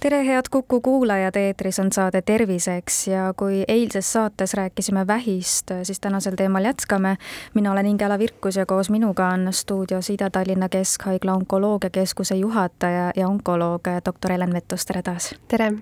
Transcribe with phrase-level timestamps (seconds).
[0.00, 6.00] tere, head Kuku kuulajad, eetris on saade Terviseks ja kui eilses saates rääkisime vähist, siis
[6.00, 7.16] tänasel teemal jätkame.
[7.54, 13.82] mina olen Ingela Virkus ja koos minuga on stuudios Ida-Tallinna Keskhaigla onkoloogiakeskuse juhataja ja onkoloog
[14.04, 15.34] doktor Helen Vettus, tere taas!
[15.48, 15.72] tere!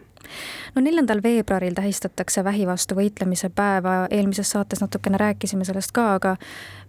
[0.75, 6.37] no neljandal veebruaril tähistatakse vähi vastu võitlemise päeva, eelmises saates natukene rääkisime sellest ka, aga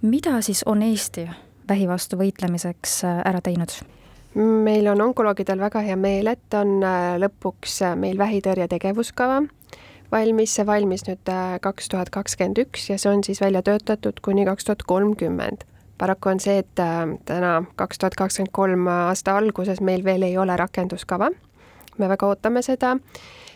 [0.02, 1.30] mida siis on Eesti
[1.70, 4.05] vähi vastu võitlemiseks ära teinud?
[4.36, 9.42] Meil on onkoloogidel väga hea meel, et on äh, lõpuks äh, meil vähitõrje tegevuskava
[10.12, 14.20] valmis, see valmis nüüd äh, kaks tuhat kakskümmend üks ja see on siis välja töötatud
[14.26, 15.64] kuni kaks tuhat kolmkümmend.
[15.98, 20.58] paraku on see, et täna, kaks tuhat kakskümmend kolm aasta alguses meil veel ei ole
[20.58, 21.30] rakenduskava.
[21.98, 22.98] me väga ootame seda,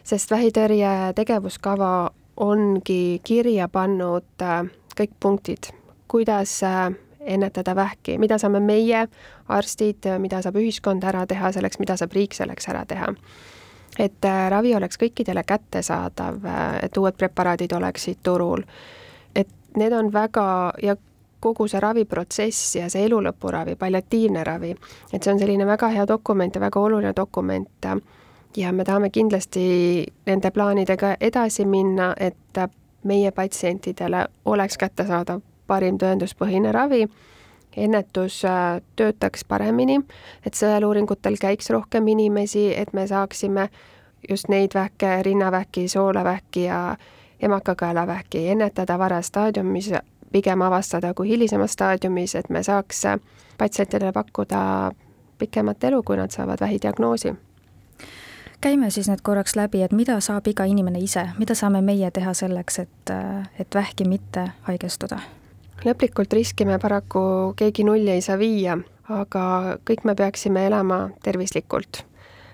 [0.03, 4.47] sest vähitõrje tegevuskava ongi kirja pannud
[4.95, 5.73] kõik punktid,
[6.07, 6.61] kuidas
[7.29, 9.05] ennetada vähki, mida saame meie,
[9.47, 13.13] arstid, mida saab ühiskond ära teha selleks, mida saab riik selleks ära teha.
[13.99, 18.61] et äh, ravi oleks kõikidele kättesaadav, äh, et uued preparaadid oleksid turul,
[19.35, 20.95] et need on väga ja
[21.39, 24.75] kogu see raviprotsess ja see elulõpuravi, palliatiivne ravi,
[25.13, 27.87] et see on selline väga hea dokument ja väga oluline dokument.
[28.57, 32.59] Ja me tahame kindlasti nende plaanidega edasi minna, et
[33.03, 37.05] meie patsientidele oleks kättesaadav parim tõenduspõhine ravi,
[37.77, 39.99] ennetus äh, töötaks paremini,
[40.45, 43.69] et sõeluuringutel käiks rohkem inimesi, et me saaksime
[44.29, 46.97] just neid vähke, rinnavähki, soolavähki ja
[47.41, 49.91] emakakaelavähki ennetada varastaadiumis,
[50.31, 53.03] pigem avastada kui hilisemas staadiumis, et me saaks
[53.57, 54.91] patsientidele pakkuda
[55.39, 57.33] pikemat elu, kui nad saavad vähidiagnoosi.
[58.61, 62.33] Käime siis nüüd korraks läbi, et mida saab iga inimene ise, mida saame meie teha
[62.35, 63.13] selleks, et,
[63.59, 65.21] et vähki mitte haigestuda
[65.85, 68.77] lõplikult riski me paraku keegi nulli ei saa viia,
[69.09, 69.43] aga
[69.87, 72.05] kõik me peaksime elama tervislikult.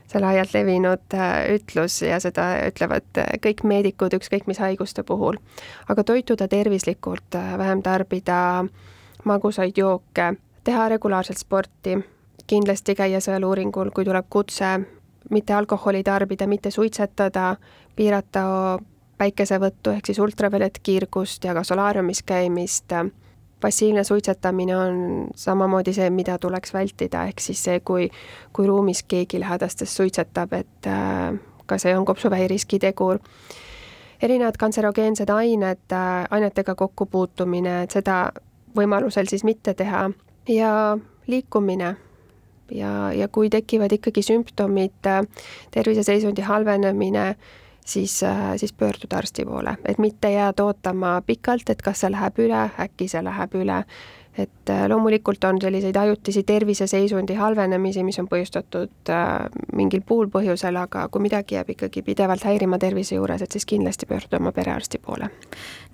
[0.05, 5.37] see laialt levinud äh, ütlus ja seda ütlevad äh, kõik meedikud ükskõik mis haiguste puhul.
[5.89, 8.65] aga toituda tervislikult, äh, vähem tarbida
[9.23, 11.97] magusaid jooke, teha regulaarselt sporti,
[12.47, 14.79] kindlasti käia sõeluuringul, kui tuleb kutse,
[15.29, 17.55] mitte alkoholi tarbida, mitte suitsetada,
[17.95, 18.77] piirata
[19.17, 22.93] päikesevõttu ehk siis ultraviolettkiirgust ja ka solaariumis käimist.
[23.61, 28.09] passiivne suitsetamine on samamoodi see, mida tuleks vältida, ehk siis see, kui,
[28.53, 33.19] kui ruumis keegi lähedastest suitsetab, et äh, ka see on kopsuvähi riskitegur.
[34.21, 38.31] erinevad kantserogeensed ained, äh, ainetega kokkupuutumine, et seda
[38.75, 40.09] võimalusel siis mitte teha
[40.47, 41.95] ja liikumine
[42.71, 45.23] ja, ja kui tekivad ikkagi sümptomid, äh,
[45.71, 47.35] terviseseisundi halvenemine,
[47.85, 52.40] siis, äh, siis pöörduda arsti poole, et mitte jääda ootama pikalt, et kas see läheb
[52.41, 53.84] üle, äkki see läheb üle.
[54.38, 60.75] et äh, loomulikult on selliseid ajutisi terviseseisundi halvenemisi, mis on põhjustatud äh, mingil puul põhjusel,
[60.75, 65.00] aga kui midagi jääb ikkagi pidevalt häirima tervise juures, et siis kindlasti pöörduda oma perearsti
[65.00, 65.29] poole.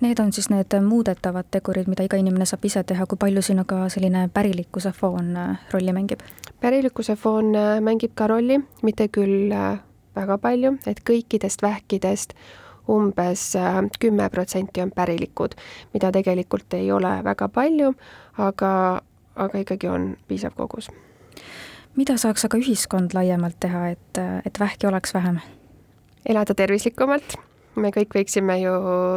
[0.00, 3.62] Need on siis need muudetavad tegurid, mida iga inimene saab ise teha, kui palju siin
[3.62, 5.38] aga selline pärilikkuse foon
[5.70, 6.26] rolli mängib?
[6.60, 9.54] pärilikkuse foon mängib ka rolli, mitte küll
[10.16, 12.36] väga palju, et kõikidest vähkidest
[12.88, 15.54] umbes äh, kümme protsenti on pärilikud,
[15.94, 17.92] mida tegelikult ei ole väga palju,
[18.38, 19.02] aga,
[19.36, 20.90] aga ikkagi on piisav kogus.
[21.96, 25.40] mida saaks aga ühiskond laiemalt teha, et, et vähki oleks vähem?
[26.26, 27.36] elada tervislikumalt,
[27.76, 28.72] me kõik võiksime ju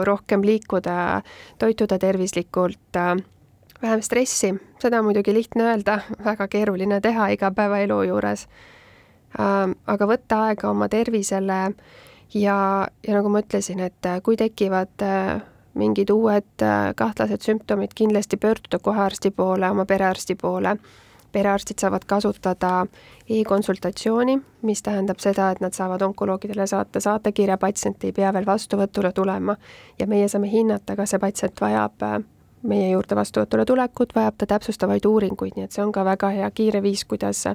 [0.05, 1.21] rohkem liikuda,
[1.57, 3.15] toituda tervislikult, äh,
[3.81, 8.47] vähem stressi, seda on muidugi lihtne öelda, väga keeruline teha igapäevaelu juures
[9.37, 11.59] aga võtta aega oma tervisele
[12.33, 15.41] ja, ja nagu ma ütlesin, et äh, kui tekivad äh,
[15.75, 20.77] mingid uued äh, kahtlased sümptomid, kindlasti pöörduda kohe arsti poole, oma perearsti poole.
[21.35, 22.85] perearstid saavad kasutada
[23.29, 29.11] e-konsultatsiooni, mis tähendab seda, et nad saavad onkoloogidele saata saatekirja, patsient ei pea veel vastuvõtule
[29.11, 29.57] tulema
[29.99, 32.07] ja meie saame hinnata, kas see patsient vajab
[32.67, 36.51] meie juurde vastuvõtule tulekut, vajab ta täpsustavaid uuringuid, nii et see on ka väga hea
[36.51, 37.45] kiire viis, kuidas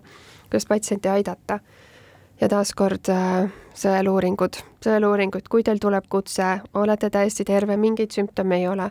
[0.51, 1.61] kuidas patsienti aidata.
[2.41, 8.69] ja taaskord äh, sõeluuringud, sõeluuringud, kui teil tuleb kutse, olete täiesti terve, mingeid sümptome ei
[8.69, 8.91] ole,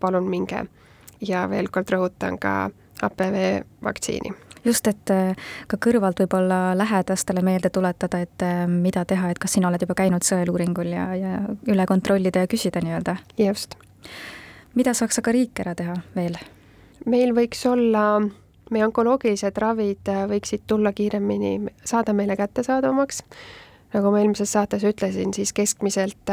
[0.00, 0.64] palun minge.
[1.20, 2.70] ja veel kord rõhutan ka
[3.02, 4.32] HPV vaktsiini
[4.64, 5.36] just, et äh,
[5.68, 9.94] ka kõrvalt võib-olla lähedastele meelde tuletada, et äh, mida teha, et kas sina oled juba
[9.94, 11.34] käinud sõeluuringul ja, ja
[11.68, 13.16] üle kontrollida ja küsida nii-öelda.
[13.38, 13.76] just.
[14.74, 16.38] Mida saaks aga riik ära teha veel?
[17.06, 18.22] meil võiks olla
[18.70, 23.22] meie onkoloogilised ravid võiksid tulla kiiremini, saada meile kättesaadavamaks.
[23.94, 26.32] nagu ma eelmises saates ütlesin, siis keskmiselt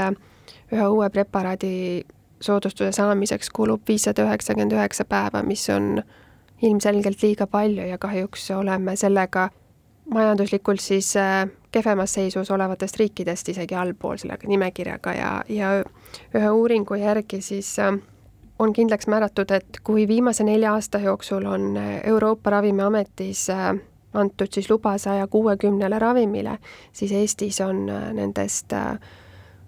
[0.71, 2.05] ühe uue preparaadi
[2.41, 6.03] soodustuse saamiseks kulub viissada üheksakümmend üheksa päeva, mis on
[6.61, 9.49] ilmselgelt liiga palju ja kahjuks oleme sellega
[10.13, 15.71] majanduslikult siis äh, kehvemas seisus olevatest riikidest isegi allpool selle nimekirjaga ja, ja
[16.35, 17.93] ühe uuringu järgi siis äh,
[18.61, 23.47] on kindlaks määratud, et kui viimase nelja aasta jooksul on äh, Euroopa Ravimiametis
[24.13, 26.57] antud siis luba saja kuuekümnele ravimile,
[26.93, 28.73] siis Eestis on nendest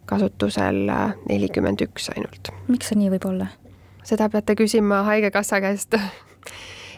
[0.06, 0.92] kasutusel
[1.30, 2.51] nelikümmend üks ainult.
[2.68, 3.48] miks see nii võib olla?
[4.04, 5.95] seda peate küsima Haigekassa käest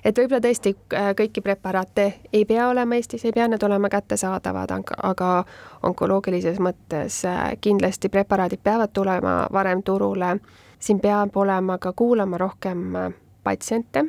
[0.06, 0.74] et võib-olla tõesti
[1.18, 5.31] kõiki preparaate ei pea olema Eestis, ei pea need olema kättesaadavad, aga
[5.83, 7.21] onkoloogilises mõttes
[7.62, 10.36] kindlasti preparaadid peavad tulema varem turule.
[10.80, 13.12] Siin peab olema ka kuulama rohkem äh,
[13.44, 14.06] patsiente,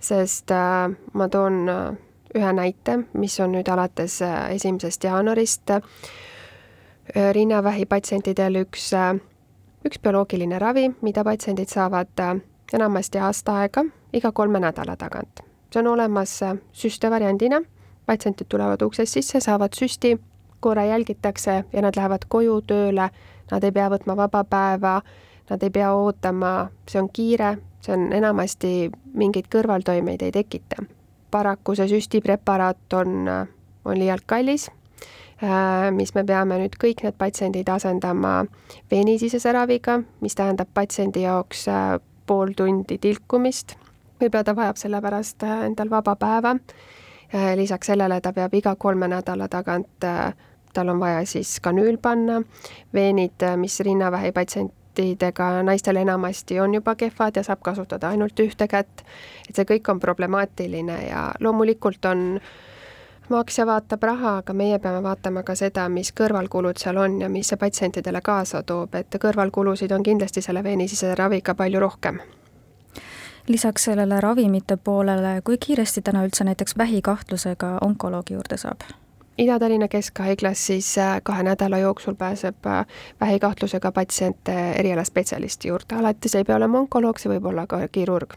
[0.00, 0.50] sest
[1.12, 1.68] ma toon
[2.34, 4.16] ühe näite, mis on nüüd alates
[4.50, 5.70] esimesest jaanuarist.
[7.36, 8.88] Rinnavähi patsientidel üks,
[9.86, 12.18] üks bioloogiline ravi, mida patsiendid saavad
[12.74, 15.40] enamasti aasta aega iga kolme nädala tagant.
[15.72, 17.62] see on olemas äh, süste variandina,
[18.06, 20.18] patsientid tulevad uksest sisse, saavad süsti,
[20.60, 23.08] korra jälgitakse ja nad lähevad koju tööle,
[23.50, 25.00] nad ei pea võtma vaba päeva,
[25.50, 30.84] nad ei pea ootama, see on kiire, see on enamasti mingeid kõrvaltoimeid ei tekita.
[31.30, 33.48] paraku see süstipreparaat on, äh,
[33.84, 34.70] on liialt kallis
[35.42, 38.44] äh, mis me peame nüüd kõik need patsiendid asendama
[38.90, 41.66] veenisisese raviga, mis tähendab patsiendi jaoks
[42.26, 43.76] pool tundi tilkumist
[44.22, 46.56] võib-olla ta vajab sellepärast äh, endal vaba päeva.
[47.32, 50.32] Äh, lisaks sellele ta peab iga kolme nädala tagant, äh,
[50.74, 52.42] tal on vaja siis kanüül panna,
[52.94, 54.32] veenid, mis rinnavähi
[54.94, 59.04] patsientidega naistel enamasti on juba kehvad ja saab kasutada ainult ühte kätt.
[59.48, 62.40] et see kõik on problemaatiline ja loomulikult on
[63.28, 67.48] maksja vaatab raha, aga meie peame vaatama ka seda, mis kõrvalkulud seal on ja mis
[67.48, 72.20] see patsientidele kaasa toob, et kõrvalkulusid on kindlasti selle veenisisese raviga palju rohkem
[73.48, 79.01] lisaks sellele ravimite poolele, kui kiiresti täna üldse näiteks vähikahtlusega onkoloogi juurde saab?
[79.38, 82.86] Ida-Tallinna Keskhaiglas siis äh, kahe nädala jooksul pääseb äh,
[83.20, 88.34] vähikahtlusega patsient erialaspetsialisti juurde, alati see ei pea olema onkoloog, see võib olla ka kirurg.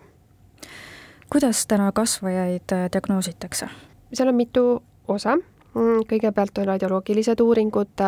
[1.29, 3.67] kuidas täna kasvajaid äh, diagnoositakse?
[4.13, 5.35] seal on mitu osa,
[5.73, 8.05] mm, kõigepealt on radioloogilised uuringud,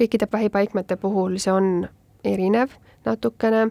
[0.00, 1.88] kõikide vähipaikmete puhul see on
[2.24, 2.74] erinev
[3.04, 3.70] natukene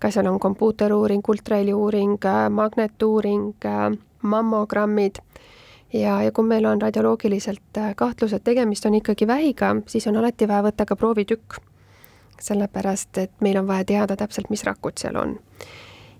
[0.00, 2.18] ka seal on kompuuteruuring, ultraheliuuring,
[2.50, 3.54] magnetuuring,
[4.22, 5.20] mammogrammid
[5.92, 10.16] ja, ja kui meil on radioloogiliselt äh, kahtlus, et tegemist on ikkagi vähiga, siis on
[10.16, 11.60] alati vaja võtta ka proovitükk.
[12.40, 15.38] sellepärast, et meil on vaja teada täpselt, mis rakud seal on.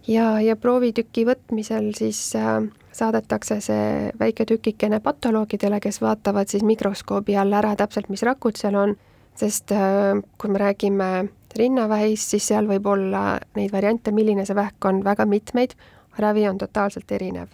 [0.09, 2.63] ja, ja proovitüki võtmisel siis äh,
[2.93, 8.75] saadetakse see väike tükikene patoloogidele, kes vaatavad siis mikroskoobi all ära täpselt, mis rakud seal
[8.75, 8.97] on,
[9.35, 14.85] sest äh, kui me räägime rinnavähis, siis seal võib olla neid variante, milline see vähk
[14.85, 15.75] on, väga mitmeid,
[16.19, 17.49] ravi on totaalselt erinev.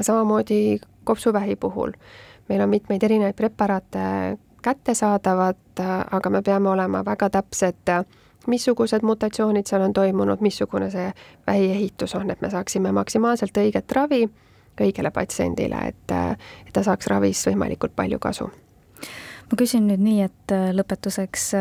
[0.00, 1.94] samamoodi kopsuvähi puhul,
[2.48, 4.02] meil on mitmeid erinevaid preparaate
[4.62, 7.92] kättesaadavad, aga me peame olema väga täpsed,
[8.46, 11.06] missugused mutatsioonid seal on toimunud, missugune see
[11.46, 14.26] vähiehitus on, et me saaksime maksimaalselt õiget ravi
[14.76, 16.16] kõigile patsiendile, et,
[16.66, 18.50] et ta saaks ravist võimalikult palju kasu.
[19.50, 21.52] ma küsin nüüd nii, et lõpetuseks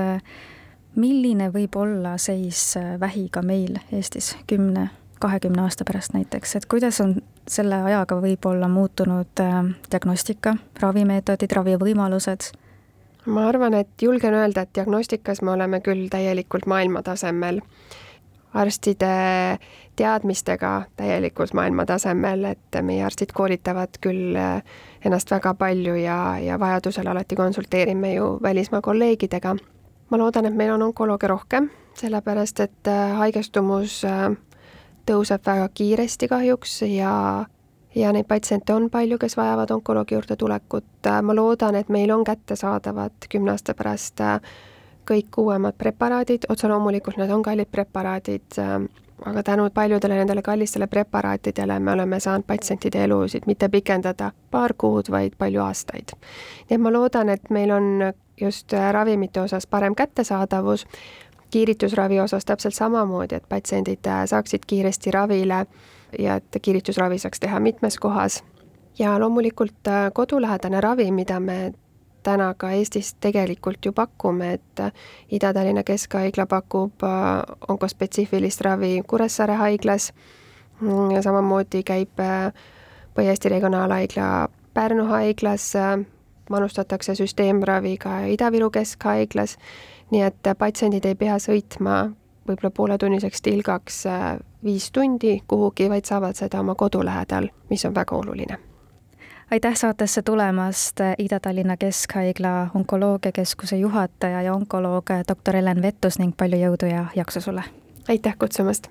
[0.99, 7.01] milline võib olla seis äh, vähiga meil Eestis kümne, kahekümne aasta pärast näiteks, et kuidas
[7.01, 7.15] on
[7.47, 9.57] selle ajaga võib-olla muutunud äh,
[9.91, 12.51] diagnostika, ravimeetodid, ravivõimalused?
[13.25, 17.61] ma arvan, et julgen öelda, et diagnostikas me oleme küll täielikult maailmatasemel,
[18.53, 19.13] arstide
[19.95, 24.61] teadmistega täielikult maailmatasemel, et meie arstid koolitavad küll äh,
[25.05, 29.55] ennast väga palju ja, ja vajadusel alati konsulteerime ju välismaa kolleegidega
[30.09, 34.01] ma loodan, et meil on onkolooge rohkem, sellepärast et äh, haigestumus
[35.05, 37.45] tõuseb väga kiiresti kahjuks ja
[37.95, 41.07] ja neid patsiente on palju, kes vajavad onkoloogi juurde tulekut.
[41.07, 44.21] Äh, ma loodan, et meil on kättesaadavad kümne aasta pärast
[45.05, 48.57] kõik uuemad preparaadid, otse loomulikult need on kallid preparaadid,
[49.25, 55.11] aga tänu paljudele nendele kallistele preparaatidele me oleme saanud patsientide elusid mitte pikendada paar kuud,
[55.11, 56.15] vaid palju aastaid.
[56.69, 60.85] nii et ma loodan, et meil on just äh, ravimite osas parem kättesaadavus,
[61.51, 65.65] kiiritusravi osas täpselt samamoodi, et patsiendid äh, saaksid kiiresti ravile
[66.19, 68.43] ja et kiiritusravi saaks teha mitmes kohas.
[68.99, 71.73] ja loomulikult äh, kodulähedane ravi, mida me
[72.23, 74.79] täna ka Eestis tegelikult ju pakume, et
[75.31, 77.03] Ida-Tallinna Keskhaigla pakub
[77.67, 80.13] onkospetsiifilist ravi Kuressaare haiglas
[80.81, 82.17] mm, samamoodi käib
[83.15, 85.73] Põhja-Eesti Regionaalhaigla Pärnu haiglas,
[86.49, 89.57] manustatakse süsteemraviga Ida-Viru Keskhaiglas,
[90.11, 92.11] nii et patsiendid ei pea sõitma
[92.47, 94.03] võib-olla pooletunniseks tilgaks
[94.63, 98.57] viis tundi kuhugi, vaid saavad seda oma kodu lähedal, mis on väga oluline
[99.51, 106.89] aitäh saatesse tulemast, Ida-Tallinna Keskhaigla onkoloogiakeskuse juhataja ja onkoloog doktor Helen Vettus ning palju jõudu
[106.89, 107.63] ja jaksu sulle!
[108.09, 108.87] aitäh kutsumast!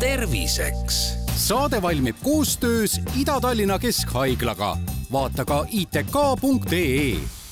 [0.00, 4.76] terviseks saade valmib koostöös Ida-Tallinna Keskhaiglaga.
[5.12, 7.43] vaata ka itk.ee